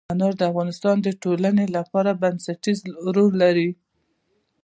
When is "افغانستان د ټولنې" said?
0.51-1.65